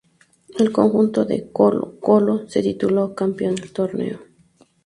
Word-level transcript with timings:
El 0.57 0.71
conjunto 0.71 1.25
de 1.25 1.51
Colo-Colo 1.53 2.47
se 2.49 2.63
tituló 2.63 3.13
campeón 3.13 3.53
del 3.53 3.71
torneo. 3.71 4.19